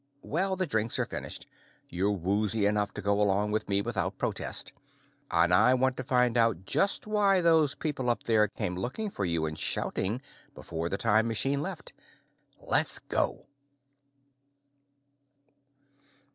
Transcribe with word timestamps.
Well, 0.23 0.55
the 0.55 0.65
drinks 0.65 0.97
are 0.97 1.05
finished. 1.05 1.45
You're 1.87 2.09
woozy 2.09 2.65
enough 2.65 2.91
to 2.95 3.03
go 3.03 3.21
along 3.21 3.51
with 3.51 3.69
me 3.69 3.83
without 3.83 4.17
protest, 4.17 4.73
and 5.29 5.53
I 5.53 5.75
want 5.75 5.95
to 5.97 6.03
find 6.03 6.39
out 6.39 6.65
just 6.65 7.05
why 7.05 7.39
those 7.39 7.75
people 7.75 8.09
up 8.09 8.23
there 8.23 8.47
came 8.47 8.75
looking 8.75 9.11
for 9.11 9.25
you 9.25 9.45
and 9.45 9.59
shouting, 9.59 10.19
before 10.55 10.89
the 10.89 10.97
time 10.97 11.27
machine 11.27 11.61
left. 11.61 11.93
Let's 12.59 12.97
go. 12.97 13.45